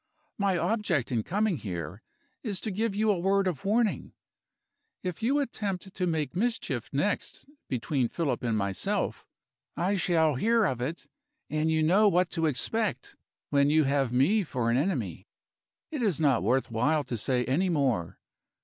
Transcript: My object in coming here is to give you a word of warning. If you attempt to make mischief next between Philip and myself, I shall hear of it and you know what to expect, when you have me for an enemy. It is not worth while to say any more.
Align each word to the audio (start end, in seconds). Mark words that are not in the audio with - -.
My 0.39 0.57
object 0.57 1.11
in 1.11 1.21
coming 1.21 1.57
here 1.57 2.01
is 2.41 2.59
to 2.61 2.71
give 2.71 2.95
you 2.95 3.11
a 3.11 3.19
word 3.19 3.45
of 3.45 3.63
warning. 3.63 4.13
If 5.03 5.21
you 5.21 5.37
attempt 5.37 5.93
to 5.93 6.07
make 6.07 6.35
mischief 6.35 6.89
next 6.91 7.45
between 7.69 8.07
Philip 8.09 8.41
and 8.41 8.57
myself, 8.57 9.27
I 9.77 9.95
shall 9.97 10.33
hear 10.33 10.65
of 10.65 10.81
it 10.81 11.05
and 11.51 11.69
you 11.69 11.83
know 11.83 12.07
what 12.09 12.31
to 12.31 12.47
expect, 12.47 13.15
when 13.51 13.69
you 13.69 13.83
have 13.83 14.11
me 14.11 14.43
for 14.43 14.71
an 14.71 14.77
enemy. 14.77 15.27
It 15.91 16.01
is 16.01 16.19
not 16.19 16.41
worth 16.41 16.71
while 16.71 17.03
to 17.03 17.15
say 17.15 17.45
any 17.45 17.69
more. 17.69 18.17